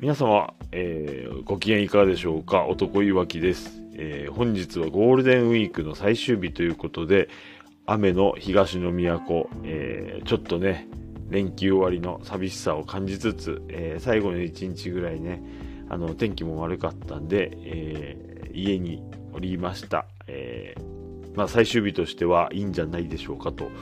[0.00, 2.66] 皆様、えー、ご機嫌いかがでしょうか？
[2.66, 7.28] 男いわきです、えー、本日はゴールデンウィークの最終日ということで、
[7.84, 10.86] 雨の東の都、えー、ちょっとね、
[11.30, 15.42] 連休終わりの寂しさを感じつつ、えー、最後の1日ぐらいね、
[15.88, 19.02] あの、天気も悪かったんで、えー、家に
[19.32, 20.06] おりました。
[20.28, 23.72] えー、まあ最終日としてはいいんじゃないでしょうかと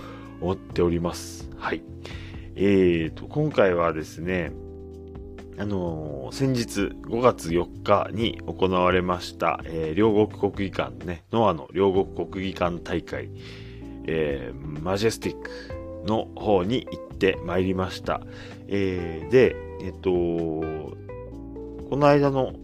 [0.41, 1.51] 思っております。
[1.59, 1.83] はい。
[2.55, 4.53] えーと、今回はですね、
[5.59, 13.31] あのー、先日5月4日に行われました、えー、両国国技館ね、ノアの両国国技館大会、
[14.07, 15.51] えー、マジェスティック
[16.07, 18.21] の方に行ってまいりました。
[18.69, 22.55] えー、で、えっと、この間の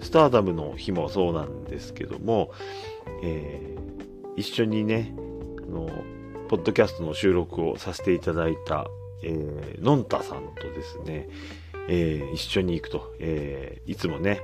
[0.00, 2.50] スターダムの日もそうなんですけども、
[3.22, 5.14] えー、一緒にね、
[5.68, 5.88] あの、
[6.48, 8.86] ポッドキャストの収録をさせていただいた、
[9.22, 11.28] えー、のんたさんとですね、
[11.88, 14.40] えー、一緒に行くと、えー、いつもね、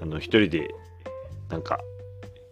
[0.00, 0.74] あの、一人で、
[1.48, 1.80] なんか、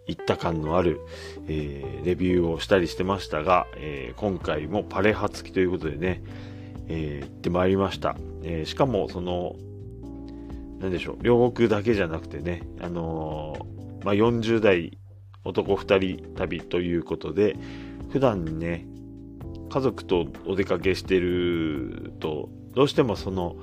[0.07, 1.01] 行った感のある、
[1.47, 6.23] えー、レビューをしたりしてましたが、えー、今回もパレハ付きということでね、
[6.87, 8.15] えー、行ってまいりました。
[8.43, 9.55] えしかも、その、
[10.79, 13.57] なんでしょう、両国だけじゃなくてね、あの
[14.03, 14.97] まあ、40代
[15.43, 17.57] 男2人旅ということで、
[18.11, 18.85] 普段ね、
[19.69, 23.55] 家族とお出かけしてると、どうしてもその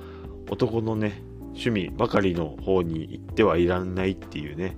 [0.49, 1.21] 男のね、
[1.55, 4.77] 趣味ばかりの方に行ってはいらんないっていうね、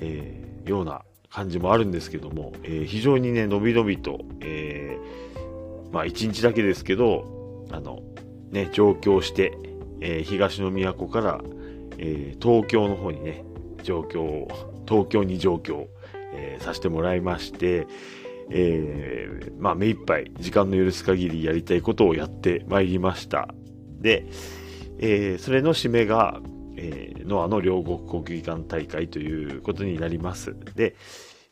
[0.00, 8.00] えー、ような感じもあるんですけども、えー、非常にね、のびのびと、えー、まあ一日だけですけど、あの、
[8.50, 9.58] ね、上京して、
[10.00, 11.40] えー、東の都から、
[11.96, 13.44] えー、東京の方にね、
[13.82, 14.46] 上京、
[14.86, 15.88] 東京に上京、
[16.34, 17.86] えー、させてもらいまして、
[18.50, 23.48] えー、まあ目いっぱい時間の許す限りやりたいことをやってまいりました。
[24.00, 24.26] で、
[24.98, 26.40] えー、それの締めが、
[26.76, 30.56] えー、ノアの両国国技館大会ということになります。
[30.74, 30.96] で、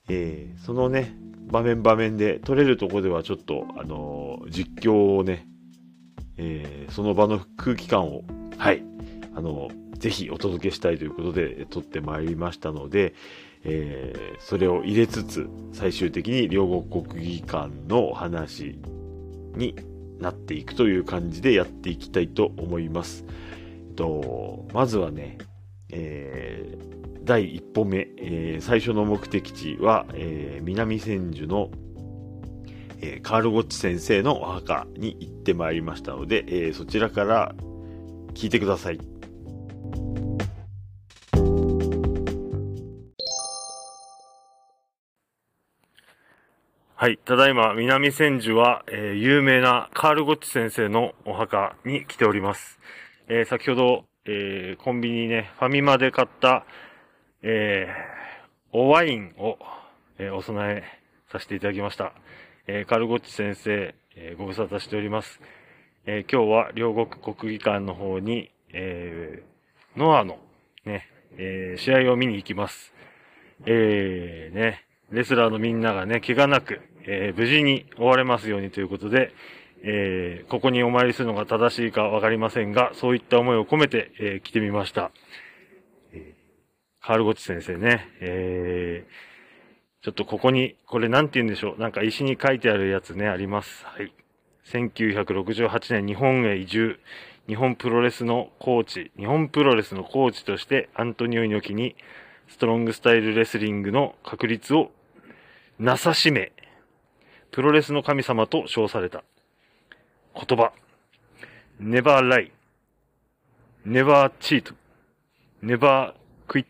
[0.09, 1.15] えー、そのね、
[1.51, 5.47] 場面場面で撮れるとこではちょっと、あのー、実況をね、
[6.37, 8.23] えー、その場の空気感を、
[8.57, 8.83] はい、
[9.35, 13.15] あのー、ぜひお届けしたいということで撮ってまいりましたので、
[13.65, 18.79] えー、それを入れつつ、最終的に両国国技館の話
[19.55, 19.77] に
[20.19, 23.25] なっていくという感じでやっていきたいと思います。
[23.89, 25.39] えっとまずはね、
[25.91, 31.71] えー、第一歩目、えー、最初の目的地は、えー、南千住の、
[33.03, 37.55] え、カール・ゴッチ先生のお墓に行ってまいりましたので、え、そちらから
[38.35, 39.01] 聞いてください。
[47.03, 47.17] はい。
[47.17, 52.79] ただいま、南千住は、えー、有名なカール・ゴッチ先生のお墓に来ております。
[53.27, 56.67] えー、先ほど、えー、コンビニね、ファミマで買った、
[57.41, 59.57] えー、おワインを、
[60.19, 60.85] えお供え
[61.33, 62.13] させていただきました。
[62.67, 65.41] えカール・ゴッチ先生、えご無沙汰しております。
[66.05, 70.39] え今日は両国国技館の方に、えーノアの、
[70.85, 72.93] ね、え試合を見に行きます。
[73.65, 79.33] えね、レスラーのみんながね、怪我なく、えー、無事に終われますようにということで、
[79.83, 85.11] えー、ここにお参りするのが正しいかわかりませんが、そういった思いを込めて、えー、来てみました。
[86.13, 91.81] えー、カールゴッチ先生ね、えー、ちょっとここに、これなんて言うんでしょう。
[91.81, 93.85] なんか石に書いてあるやつね、あります。
[93.87, 94.13] はい。
[94.73, 97.01] 1968年日本へ移住。
[97.49, 101.97] 日本プロレスのコーチ、日本プロレスのコーチとしてアントニオ猪木に
[102.47, 104.93] ストロングスタイルレスリングの確立を
[105.81, 106.53] なさしめ、
[107.53, 109.25] プロレスの神様と称された。
[110.35, 110.75] 言葉。
[111.81, 112.53] never lie,
[113.87, 114.75] never cheat,
[115.63, 116.13] never
[116.47, 116.67] quit.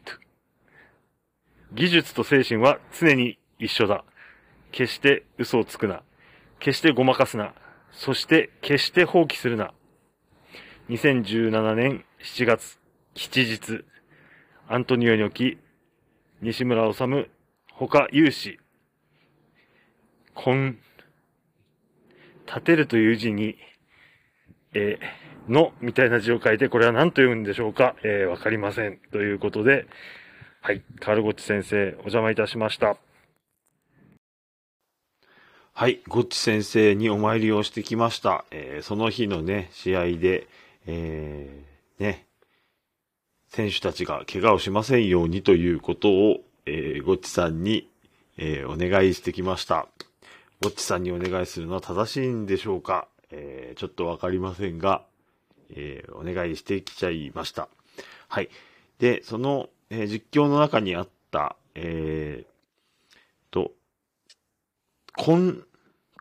[1.73, 4.05] 技術と精神は常に一緒だ。
[4.71, 6.05] 決して嘘をつくな。
[6.61, 7.53] 決してごまかすな。
[7.91, 9.75] そして決して放棄するな。
[10.89, 12.79] 2017年7月、
[13.15, 13.85] 吉日、
[14.69, 15.59] アントニオ猪木、
[16.43, 17.29] 西村治、
[17.75, 18.61] 他有志、
[20.49, 20.79] ん、
[22.47, 23.57] 立てるという字に、
[24.73, 27.97] えー、の、みたいな字を書いて、これは何と読むんでしょうか？
[28.03, 28.99] えー、わかりません。
[29.13, 29.87] ということで、
[30.61, 32.97] はい、カールゴッチ先生、お邪魔いたしました。
[35.73, 38.45] はい、ゴッチ先生にお参りをしてきました。
[38.51, 40.47] えー、その日のね、試合で、
[40.87, 42.27] えー、ね、
[43.49, 47.89] 選手たちが怪我をしませんようにということを、えー、ゴッチさんに、
[48.37, 49.89] えー、お願いしてきました。
[50.61, 55.03] ぼっちさんにお願いするのは正しいんでしょうか、えー、ちょっとわかりませんが、
[55.71, 57.69] えー、お願いしてきちゃいました。
[58.29, 58.51] はい。
[58.99, 62.47] で、その、えー、実況の中にあった、えー、
[63.51, 63.73] と、
[65.17, 65.63] 根、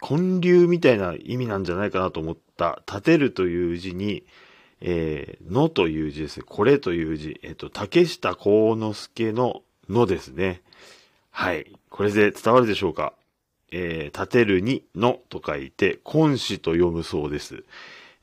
[0.02, 4.24] 根流みたいな意味なんじゃないかなと思った、立てるという字に、
[4.82, 6.46] えー、のという字ですね。
[6.48, 7.40] これという字。
[7.44, 10.62] えっ、ー、と、竹下幸之助ののですね。
[11.32, 11.76] はい。
[11.90, 13.14] これで伝わるでしょうか？
[13.72, 17.64] えー、立てるにのと書いて、根子と読むそうです。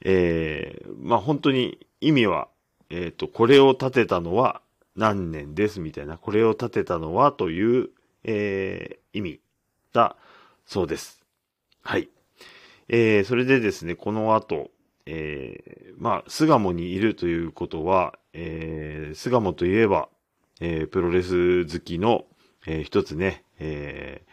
[0.03, 2.49] えー、まあ、本当に意味は、
[2.91, 4.61] えっ、ー、と、これを立てたのは
[4.95, 7.91] 何年ですみたいな、これを立てたのはという、
[8.25, 9.41] えー、意味
[9.93, 10.17] だ
[10.65, 11.23] そうです。
[11.83, 12.09] はい。
[12.89, 14.71] えー、それでですね、この後、
[15.07, 20.09] えー、まあ、巣鴨にいるということは、えー、巣鴨といえば、
[20.61, 22.25] えー、プロレス好きの、
[22.67, 24.31] えー、一つね、えー、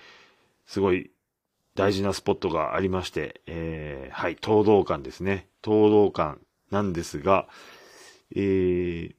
[0.65, 1.11] すごい
[1.75, 5.47] 大事なスポットがありまして、えー、はい、東道館ですね。
[5.63, 6.39] 東道館
[6.71, 7.47] なんですが、
[8.35, 9.15] えー、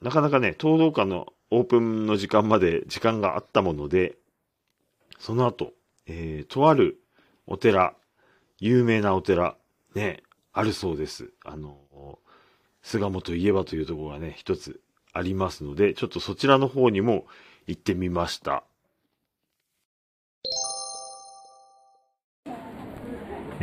[0.00, 4.16] なかなかね、東道館のオープンの時間まで時間があったもので、
[5.18, 5.72] その後、
[6.06, 6.98] えー、とある
[7.46, 7.94] お寺、
[8.58, 9.56] 有名なお寺、
[9.94, 11.30] ね、あるそうです。
[11.44, 11.78] あの、
[12.82, 14.80] 巣鴨といえばというところがね、一つ
[15.12, 17.26] ありますので、ちょっとそちらの方にも
[17.66, 18.64] 行ってみました。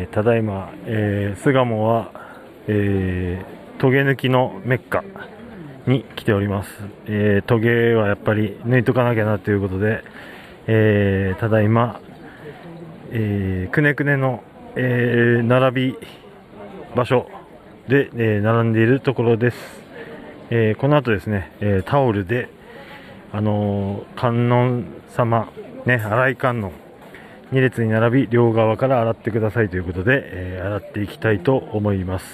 [0.01, 2.11] えただいま、えー、巣鴨は、
[2.67, 5.03] えー、トゲ抜きのメッカ
[5.87, 6.69] に来ております。
[7.05, 10.05] えー、トゲはやっぱり抜いとかなきゃなということで、
[10.67, 11.99] えー、ただいま、
[13.11, 14.41] えー、くねくねの、
[14.77, 15.97] え、並び
[16.95, 17.29] 場所
[17.89, 19.57] で、え、並んでいるところです。
[20.49, 22.47] え、この後ですね、え、タオルで、
[23.33, 25.51] あの、観音様、
[25.85, 26.71] ね、洗い観音、
[27.51, 32.25] 2列に並び、両側から洗ってくださいということで、えー、洗っていきたいと思います。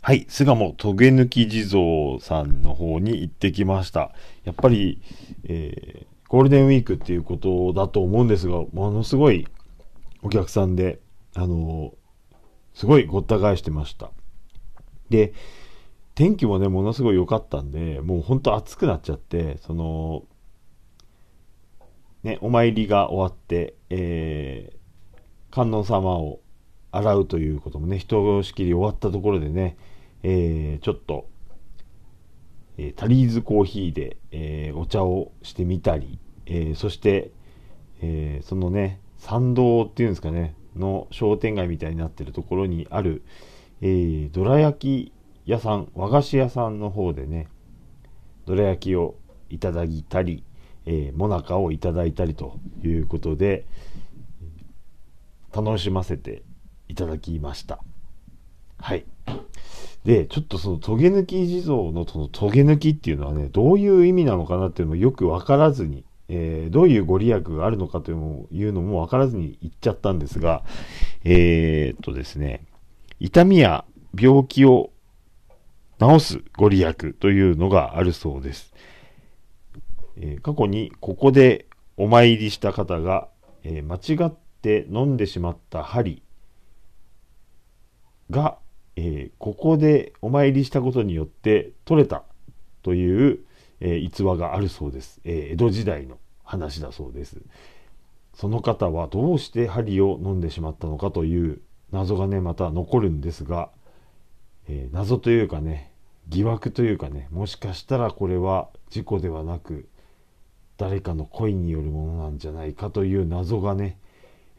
[0.00, 4.12] はい、巣鴨トゲ抜き地蔵さんの方に行ってきました。
[4.44, 5.02] やっぱり、
[5.44, 9.46] えー、ゴールデンウィークっていうことだと思うんですが、ものすごい
[10.22, 11.00] お客さんで、
[11.34, 11.92] あの
[12.72, 14.10] すごいごった返してました。
[15.10, 15.34] で、
[16.14, 20.22] 天気もね、ものすごい良かったんで、もうほんと暑くなっちゃって、その、
[22.24, 26.40] ね、お参りが終わって、えー、観音様を
[26.90, 29.76] 洗うということもね、人しきり終わったところでね、
[30.22, 31.28] えー、ちょっと、
[32.78, 37.30] えー、タリーズコーヒーで、えー、お茶をしてみたり、え、そして、
[38.00, 43.22] え、そのね、参道っていうんですかね、の商店街みたいになってるところにある、
[43.82, 45.12] え、どら焼き
[45.44, 47.48] 屋さん、和菓子屋さんの方でね、
[48.46, 49.14] どら焼きを
[49.50, 50.42] いただいたり、
[50.86, 53.66] えー、もなかをいただいたりということで、
[55.54, 56.42] 楽しませて
[56.88, 57.78] いただきました。
[58.78, 59.04] はい。
[60.04, 70.62] で、ちょっとそのトゲ抜き地蔵のそのトゲ抜きっていうのはね、どういう意味なのかなっていうのもよくわからずに、えー、どういうご利益があるのかというのも分からずに言っちゃったんですが、
[71.24, 72.66] えー、っとですね、
[73.20, 73.84] 痛みや
[74.18, 74.90] 病気を
[75.98, 78.74] 治すご利益というのがあるそうです。
[80.16, 81.66] えー、過去にここで
[81.96, 83.28] お参りした方が、
[83.62, 84.32] え間違っ
[84.62, 86.22] て飲んでしまった針
[88.30, 88.58] が、
[88.96, 92.24] えここでお参りしたことによって取れた
[92.82, 93.38] という、
[93.80, 97.40] え逸話があるそうです、え江戸時代の話だそうです。
[98.34, 101.60] その方はどうして針を飲んでしまったのかという
[101.92, 103.70] 謎がね、また残るんですが、
[104.68, 105.92] えー、謎というかね、
[106.28, 109.88] 疑惑というかね、もしかしたらこれは事故ではなく、
[110.76, 113.98] 誰かの恋によるものなんじゃないかという謎がね、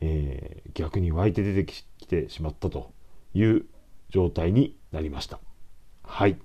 [0.01, 2.91] えー、逆に湧いて出てきてしまったと
[3.33, 3.65] いう
[4.09, 5.39] 状態になりました。
[6.03, 6.37] はい。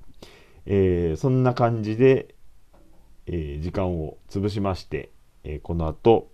[0.67, 2.35] えー、そんな感じで、
[3.27, 5.11] えー、時間を潰しまして、
[5.45, 6.31] え、この後、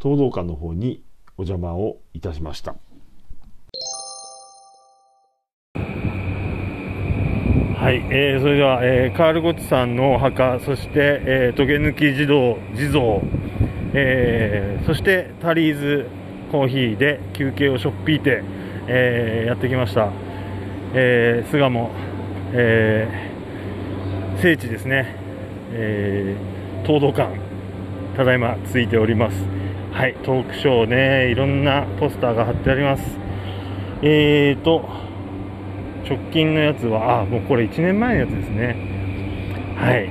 [0.00, 1.02] 東道館の方に
[1.36, 2.76] お邪魔をいたしました。
[7.82, 13.20] はい、えー、それでは、えー、カール・ゴッツさんのお墓、そして、えー、トゲ抜き児童、地蔵、
[13.92, 16.06] えー、そしてタリーズ
[16.52, 18.44] コーヒーで休憩をしょっぴいて、
[18.86, 20.12] えー、やってきました。
[20.94, 21.90] えー、巣鴨、
[22.52, 25.16] えー、聖地ですね、
[25.72, 27.36] えー、東道館、
[28.16, 29.44] ただいまついております。
[29.90, 33.18] はい、トークショーね、いろんなポスターが貼ってあります。
[34.02, 34.88] えーと、
[36.08, 38.76] 直近のやつは、あ、もうこれ1年前のやつですね。
[39.76, 40.08] はい。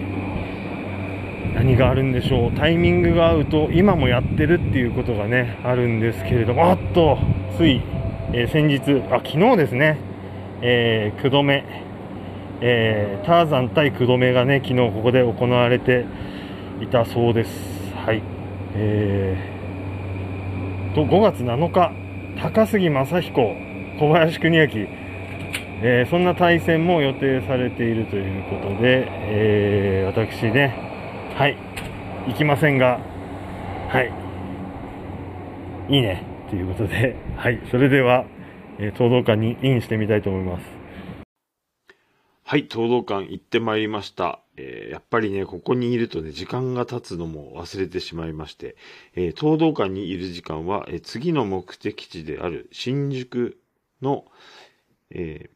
[1.55, 2.51] 何があるんでしょう。
[2.53, 7.17] タイミングが合うと、今もやってるっていうことがね、あるんですけれども、あっと、
[7.57, 7.81] つい、
[8.33, 10.11] えー、先日、あ、昨日ですね。
[10.63, 11.63] えー、久留米、
[12.61, 16.05] えー、ターザン対久留米がね昨日ここで行われて
[16.81, 17.49] いたそうです
[17.95, 18.21] はい
[18.73, 21.91] えー、と5月7日
[22.41, 23.55] 高杉正彦
[23.99, 24.67] 小林邦明
[25.83, 31.57] えー、そんな対戦も予定されているということで、えー、私ね、はい、
[32.27, 32.99] 行きませんが、
[33.89, 34.13] はい、
[35.91, 38.27] いいね、ということで、 はい、それでは、
[38.77, 40.65] えー、東道館にインしてみたいと思います。
[42.43, 44.39] はい、東道館行ってまいりました。
[44.57, 48.75] えー、やっぱりね、ここにいるとね、時間が経つのも忘れてしまいまして、
[49.15, 53.57] えー、東道館にいる時間は、えー、次の目的地である新宿
[54.03, 54.25] の、
[55.09, 55.49] え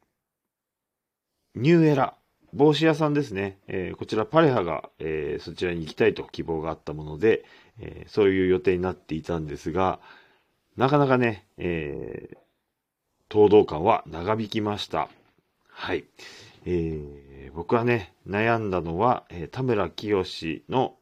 [1.56, 2.16] ニューエラ、
[2.54, 3.60] 帽子屋さんですね。
[3.68, 7.46] えこちらパレハが、えーそちらに行きたいと希望があったもので、
[7.80, 10.00] えそういう予定になっていたんですが、
[10.76, 12.36] なかなかね、え
[13.32, 15.10] 東道館は長引きました。
[15.70, 16.06] はい。
[16.66, 20.24] えー、僕はね、悩んだのは、え、田村清
[20.70, 20.96] の、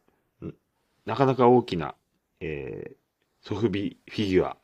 [1.06, 1.96] なかなか大きな、
[2.40, 2.96] え、
[3.42, 4.58] ソフビフィギュア。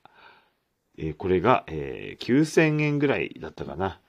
[0.98, 4.02] え、これが、え、9000円ぐらいだったかな。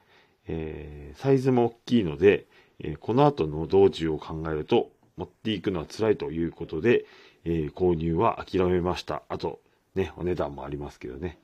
[0.52, 2.47] えー、サイズも大きいので、
[2.80, 7.04] えー、この後の道中を考えると、持っていくのは辛いということで、
[7.45, 9.23] えー、購入は諦めました。
[9.28, 9.61] あと、
[9.95, 11.38] ね、お値段もありますけどね。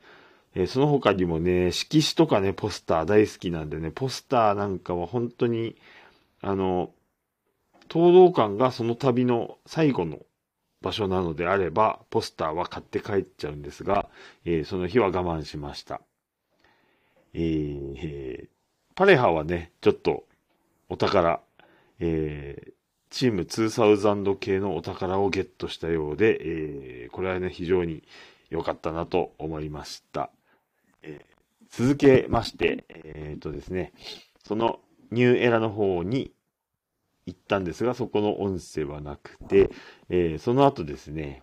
[0.54, 5.76] え、その他にもね、色紙とかね、ポスター大好きなんでね、ポスターなんかは本当に、
[6.40, 6.90] あの、
[7.92, 10.20] 東道館がその旅の最後の
[10.80, 14.08] 場所なのであれば、ポスターは買って帰っちゃうんですが、
[14.44, 16.00] えー、その日は我慢しました。
[17.34, 18.48] えー、
[18.96, 20.24] パレハはね、ちょっと
[20.88, 21.40] お宝、
[22.00, 22.72] えー、
[23.10, 28.02] チーム2000系のお宝をゲットしたようで、えー、これはね、非常に
[28.48, 30.30] 良かったなと思いました。
[31.02, 33.92] えー、続けまして、えっ、ー、とですね、
[34.42, 36.32] そのニューエラの方に
[37.26, 39.68] 行ったんですが、そこの音声はなくて、
[40.08, 41.42] えー、その後ですね、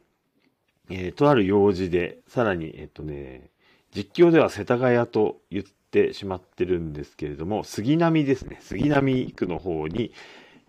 [0.90, 3.52] えー、とある用事で、さらに、えっ、とね、
[3.96, 10.12] 実況では世田谷と言ってしまってるんですけれども、杉並ですね、杉並区の方に、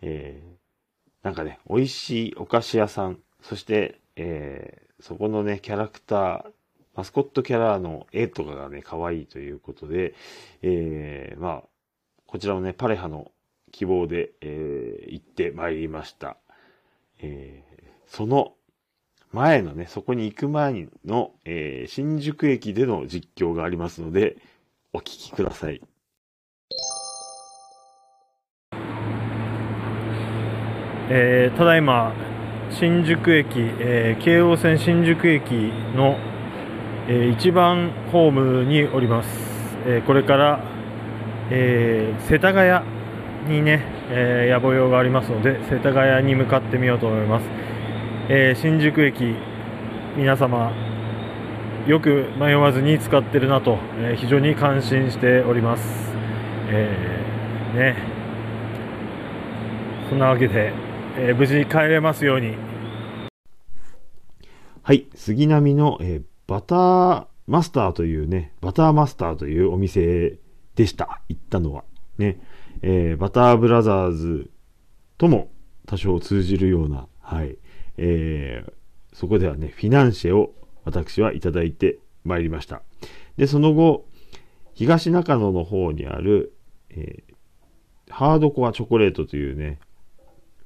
[0.02, 6.44] えー、なんかね、美味しいお菓子屋さん、そして、えー、そこのね、キャラクター、
[6.94, 10.14] マスコットキャラの絵とかがね、可愛いということで、
[10.60, 11.68] えー、まあ、
[12.26, 13.32] こちらもね、パレハの
[13.72, 16.36] 希望で、えー、行ってまいりました。
[17.20, 18.52] えー、その
[19.32, 24.36] 前のね、そこに行く前の、えー、新宿駅での実況がありますので、
[24.94, 25.82] お聞きください。
[31.10, 32.14] えー、ただいま、
[32.70, 35.50] 新宿駅、えー、京王線新宿駅
[35.94, 36.16] の
[37.06, 39.28] えー、一番ホームにおります、
[39.86, 40.64] えー、これから、
[41.50, 42.82] えー、世田谷
[43.46, 47.46] にね、え野暮用がありますので世田谷に向かってみようと思います、
[48.30, 49.34] え新宿駅
[50.16, 50.72] 皆様
[51.86, 55.82] よく迷わずに使ってるなと、え非常に感心しております、
[56.68, 58.14] えーね
[60.08, 60.72] そんなわけで、
[61.18, 62.56] え無事帰れますように
[64.82, 70.38] はい杉並の、えーバターマスターというね、バターマスターというお店
[70.74, 71.22] でした。
[71.28, 71.84] 行ったのは。
[72.18, 72.38] ね。
[72.82, 74.50] えー、バターブラザーズ
[75.16, 75.50] とも
[75.86, 77.56] 多少通じるような、はい。
[77.96, 78.72] えー、
[79.14, 82.82] そこではね、フィナンシェを私はいただいてまいりました。
[83.36, 84.06] で、その後、
[84.74, 86.54] 東中野の方にある、
[86.90, 89.78] えー、ハードコアチョコレートというね、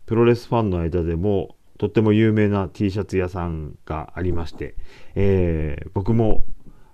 [0.06, 4.74] プロレスファンの間でもとっても有名な T シャツ屋さんがありまして、
[5.14, 6.44] えー、僕も、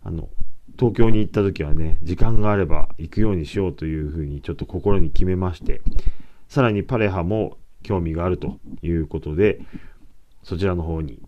[0.02, 0.28] あの、
[0.78, 5.80] 東京に行った時はね、時間があれば行くようにしようというふうにちょっと心に決めまして、
[6.48, 9.60] さらにパレハも興味があるということで、
[10.42, 11.22] そちらの方に、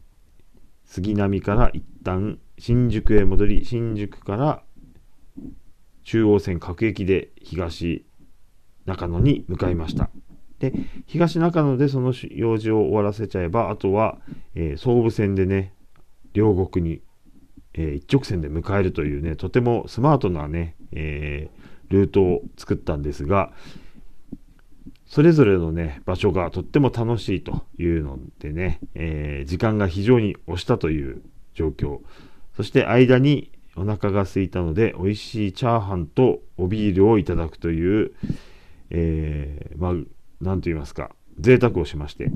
[0.86, 4.62] 杉並から一旦新宿へ戻り、新宿から
[6.04, 8.04] 中央線各駅で東
[8.86, 10.10] 中野に向かいました。
[10.58, 10.72] で、
[11.06, 14.18] 東中野でその用事を終わらせちゃえば、あとは、
[14.54, 15.74] えー、総武線でね、
[16.32, 17.02] 両国に、
[17.74, 23.52] えー、一直線で迎えるというね、とてもスマートなね、えー、ルートを作ったんですが、
[25.06, 31.22] それぞれのね、場所がとっても楽しいというのでね、えー、時間が非常に押したという
[31.54, 32.00] 状況。
[32.56, 38.12] そして間にお腹が空いたので、美味しいチャーハンとおビールをいただくという、
[38.90, 39.92] えー、まあ、
[40.40, 42.32] 何と言いますか、贅沢をしまして、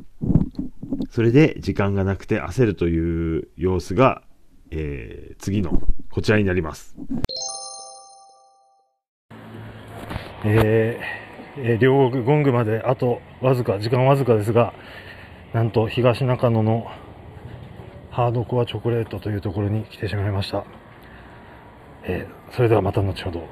[1.11, 4.23] それで時間がなくて焦るという様子が、
[4.71, 6.95] えー、次のこちらになります。
[10.45, 11.30] えー
[11.63, 14.73] えー両国ゴングまであとわずか、時間わずかですが、
[15.53, 16.87] なんと東中野の
[18.11, 20.65] ハードコアチョコレートというところに来てしまいました。
[22.05, 23.47] えーそれではまた後ほど。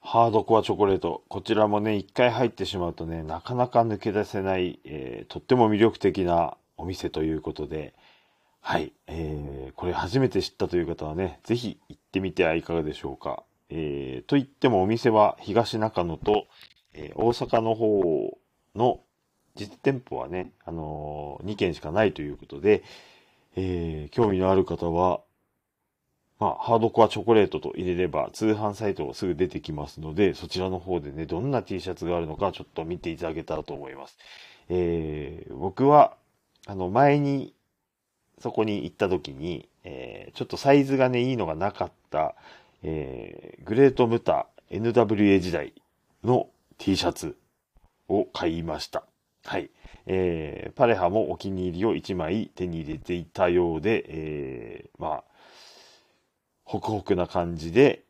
[0.00, 1.22] ハードコアチョコレート。
[1.28, 7.94] こちらもね、一回入ってしまうとね、なかなか抜け出せない、えーとっても魅力的なお店ということで、
[8.60, 13.44] はい、えーこれ初めて知ったという方はね、ぜひ行ってみてはいかがでしょうか。
[13.70, 16.46] えーと言ってもお店は東中野と、
[16.94, 18.38] えー大阪の方
[18.74, 19.00] の
[19.56, 22.82] 実店舗はね、あの2軒しかないということで、
[23.56, 25.20] えー興味のある方は、
[26.38, 34.16] まあ、ハードコアチョコレートと入れれば通販サイトがすぐ出てきますので、そちらの方でね、どんな T シャツがあるのかちょっと見ていただけたらと思います。
[34.68, 36.16] えー僕は、
[36.66, 37.54] あの、前に
[38.38, 42.34] そこに行った時に、えーちょっとサイズがね、いいのがなかった、
[42.82, 45.74] えーグレートムタ NWA 時代
[46.24, 47.36] の T シャツ
[48.08, 49.04] を買いました。
[49.44, 49.70] はい。
[50.06, 55.24] えーパレハもお気に入りを1枚手に入れていたようで、えーまあ、
[56.64, 58.04] ホクホクな感じで、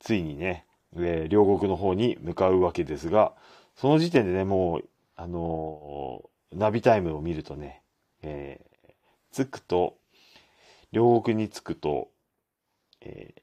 [0.00, 3.32] ついにね、えー両国の方に向かうわけですが、
[3.76, 4.84] その時点でね、もう、
[5.16, 7.82] あのーナビタイムを見るとね、
[8.22, 9.98] えー着くと、
[10.92, 12.08] 両国に着くと、
[13.02, 13.42] えー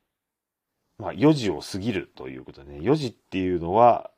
[0.98, 4.12] まあ、4時を過ぎるということでね、4時っていうのは、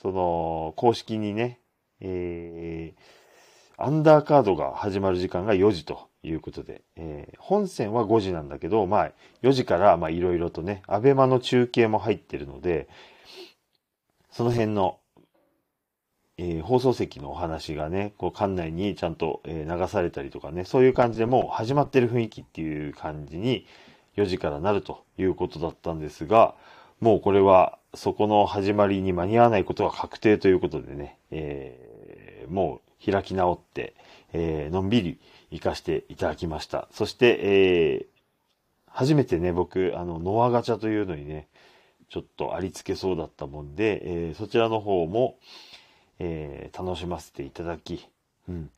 [0.00, 1.60] その、公式にね、
[2.00, 9.12] えー、アンダーカードが始まる時間が4時ということで、えー本戦は5時なんだけど、まあ、
[9.42, 12.88] 4時から、まあ、いろいろとね、アベマの中継も入ってるので、
[14.30, 14.98] その辺の、
[16.38, 23.66] えー放送席のお話がね、こう、館内にちゃんと、流されたりとかね、そういう感じでもう始まってる雰囲気っていう感じに、
[24.16, 26.54] 4時からなるということだったんですが、
[27.00, 33.94] もうこれは、そこの始まりに間に合わないことが確定ということでね、えーもう開き直って、
[34.32, 35.18] えーのんびり
[35.50, 36.88] 行かせていただきました。
[36.92, 38.20] そして、えー
[38.92, 41.46] 初めてね、僕、あの、ノアガチャというのにね、
[42.08, 45.38] ちょっとありつけそうだったもんで、えーそちらの方も、
[46.18, 48.08] えー楽しませていただき、
[48.48, 48.70] うん。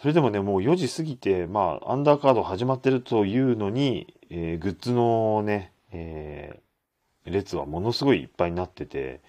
[0.00, 6.62] それでもね、もう4時過ぎて、まあ、アンダーカード始まってるというのに、えーグッズのね、えー
[7.30, 9.20] 列はものすごいいっぱいになってて、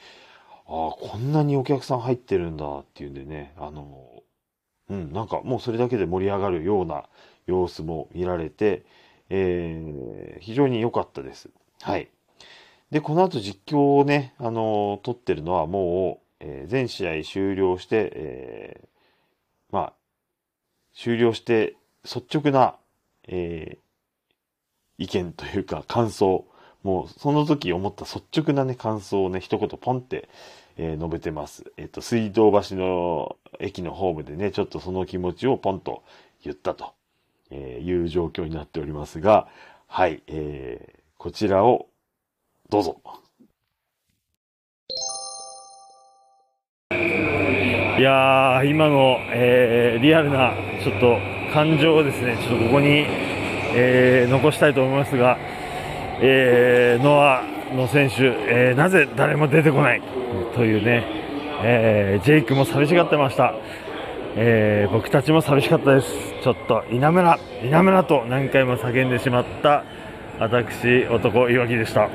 [0.65, 4.23] ああ、こんなにお客さん入ってるんだっていうんでね、あの、
[4.89, 7.03] うん、なんかもうそれだけで盛り上がるような
[7.45, 8.83] 様子も見られて、
[9.29, 11.49] えー非常に良かったです。
[11.81, 12.09] はい。
[12.89, 18.87] で、この後実況をね、あの撮ってるのはもう、えー全試合終了して、えー
[19.71, 19.93] まあ、
[20.95, 22.75] 終了して率直な、
[23.27, 23.83] えー
[24.99, 26.45] 意見というか感想、
[26.83, 30.29] もうその時思った率直なね、感想をね、一言ポンって、
[30.77, 31.63] えー述べてます。
[31.77, 36.03] えっ、と、水道橋の駅のホームでね、ちょっとその気持ちをポンと
[36.43, 36.93] 言ったと、
[37.49, 39.47] えーいう状況になっておりますが、
[39.87, 41.87] はい、えーこちらを
[42.69, 43.01] どうぞ。
[46.91, 50.53] いやー、今の、えーリアルな、
[50.83, 51.17] ちょっと
[51.53, 53.05] 感情をですね、ちょっとここに、
[53.75, 55.37] えー残したいと思いますが、
[56.21, 57.43] えーノア
[57.75, 60.01] の選手、えーなぜ誰も出てこない？
[60.55, 61.05] というね、
[61.63, 63.53] えージェイクも寂しがってました。
[64.35, 66.07] えー僕たちも寂しかったです。
[66.43, 69.83] ちょっと、稲村、稲村と何回も叫んでしまった、
[70.39, 72.09] 私、男、いわきでした。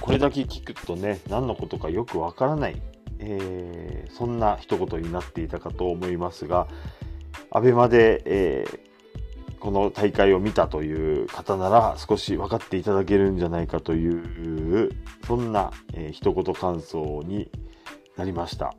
[0.00, 2.80] これだけ聞くとね、何のことかよくわからない、
[3.18, 6.68] えーそんな一言になっていたかと思いますが、
[7.50, 8.86] アベマで、えー
[9.58, 14.92] この大会を見たという方なら少し分かっていただけるんじゃないかという、
[15.26, 17.50] そんな、えー一言感想に
[18.16, 18.74] なりました。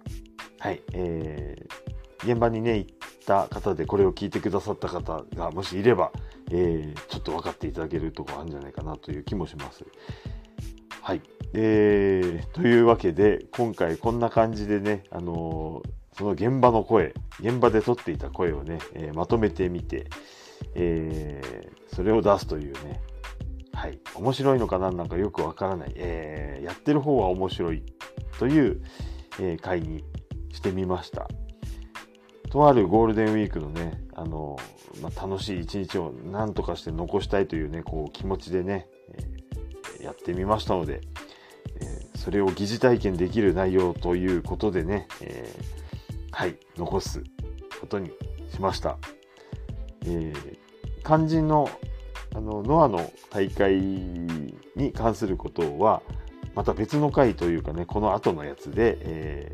[0.59, 6.11] はい、えー現場にね、行った方でこれを聞いてくださった方がもしいれば、
[6.51, 9.85] えーちょっと分かっていただけるとこあるんじゃないかなという気もします。
[11.07, 11.21] はい。
[11.53, 20.09] えー、というわけで、今回こんな感じでね、あのーその現場の声、現場で撮っていた声をね、えーまとめてみて、
[20.75, 22.99] えーそれを出すというね、
[23.71, 23.99] はい。
[24.15, 27.83] 面白いのかなんなんかよくわからない、えーやってる方は面白い
[28.37, 28.81] という、
[29.39, 30.03] えー回に
[30.51, 31.29] してみました。
[32.49, 34.57] とあるゴールデンウィークのね、あの
[35.01, 38.89] まあ、楽しい一日を何とかして残したいというね、こう気持ちでね、
[40.07, 41.01] やってみましたので、
[41.79, 47.23] えーそれを疑似体験できる内容ということでね、えーはい、残す
[47.79, 48.11] ことに
[48.51, 48.97] しました。
[50.03, 50.57] えー
[51.05, 51.69] 肝心の
[52.35, 56.01] あのノアの大会に関することは
[56.53, 59.53] また別の回というかねこの後のやつで、え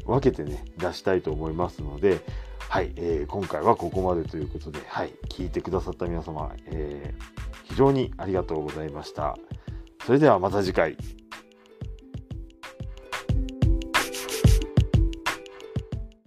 [0.00, 2.20] ー、分けてね出したいと思いますので
[2.68, 9.38] はい、えー、今回はここまでということで、はい、聞いてくださった皆様、えー、非常にありがとうございました。
[10.04, 10.96] それではまた次回。